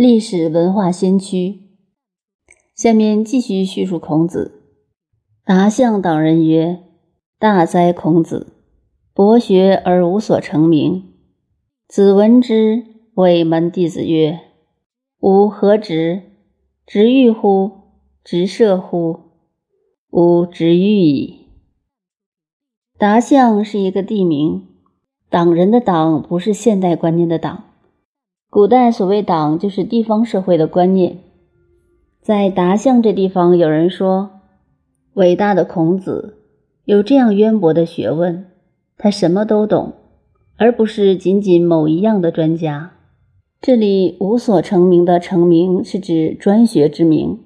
[0.00, 1.58] 历史文化先驱。
[2.72, 4.62] 下面继续叙述孔子。
[5.44, 6.84] 达象党人曰
[7.36, 8.52] ：“大哉孔子，
[9.12, 11.14] 博学而无所成名。”
[11.88, 12.84] 子闻之，
[13.14, 14.38] 谓门弟子曰
[15.18, 16.22] ：“吾何直？
[16.86, 17.72] 直欲乎？
[18.22, 19.18] 直射乎？
[20.10, 21.48] 吾直欲矣。”
[22.96, 24.64] 达象是一个地名，
[25.28, 27.64] 党人的党不是现代观念的党。
[28.50, 31.18] 古代所谓党，就是地方社会的观念。
[32.22, 34.30] 在达象这地方，有人说，
[35.12, 36.38] 伟大的孔子
[36.86, 38.46] 有这样渊博的学问，
[38.96, 39.92] 他什么都懂，
[40.56, 42.92] 而不是仅仅某一样的专家。
[43.60, 47.40] 这里无所成名的成名，是指专学之名，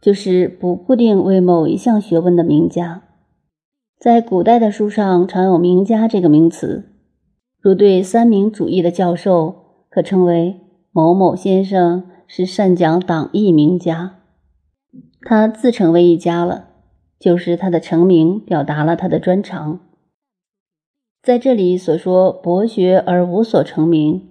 [0.00, 3.02] 就是不固定为某一项学问的名家。
[3.98, 6.92] 在古代的书上，常有名家这个名词，
[7.60, 9.64] 如对三民主义的教授。
[9.90, 10.60] 可称为
[10.92, 14.16] 某某先生是善讲党义名家，
[15.22, 16.68] 他自成为一家了，
[17.18, 19.80] 就是他的成名表达了他的专长。
[21.22, 24.28] 在这里所说博学而无所成名，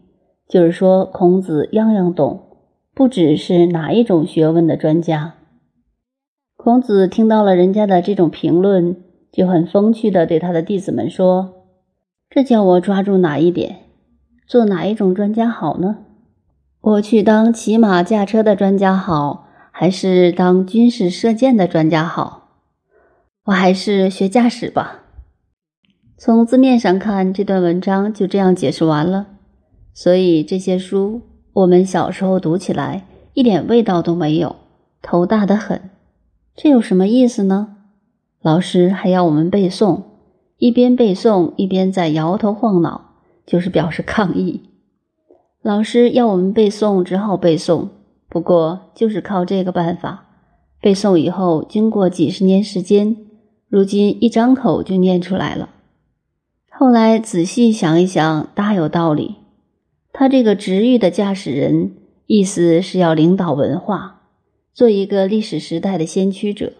[0.47, 2.57] 就是说孔子样样懂，
[2.93, 5.35] 不只是哪一种学问的专家。
[6.55, 8.95] 孔子听到了人家的这种评论，
[9.31, 11.65] 就很风趣的对他的弟子们说
[12.29, 13.77] ：“这叫我抓住哪一点？”
[14.47, 15.97] 做哪一种专家好呢？
[16.79, 22.47] 我去当骑马驾车的专家好，还是当军事射箭的专家好？
[23.47, 25.01] 我还是学驾驶吧。
[26.17, 29.27] 从字面上看，这段文章就这样解释完了。
[29.93, 34.55] 所以这些书我们小时候读起来一点味道都没有，
[35.01, 35.89] 头大的很。
[36.55, 37.75] 这有什么意思呢？
[38.41, 40.03] 老师还要我们背诵，
[40.57, 43.06] 一边背诵一边在摇头晃脑。
[43.47, 44.61] 就是表示抗议，
[45.61, 47.87] 老师要我们背诵，只好背诵。
[48.27, 50.25] 不过就是靠这个办法，
[50.81, 53.15] 背诵以后，经过几十年时间，
[53.69, 55.69] 如今一张口就念出来了。
[56.69, 59.37] 后来仔细想一想，大有道理。
[60.11, 61.93] 他这个直欲的驾驶人，
[62.25, 64.23] 意思是要领导文化，
[64.73, 66.73] 做一个历史时代的先驱者。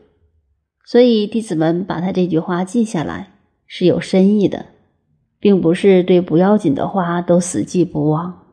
[0.86, 3.32] 所以弟子们把他这句话记下来，
[3.66, 4.66] 是有深意的。
[5.40, 8.47] 并不是对不要紧的话都死记不忘。